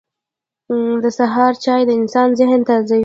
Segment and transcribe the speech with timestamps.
[1.03, 2.99] •د سهار چای د انسان ذهن تیزوي.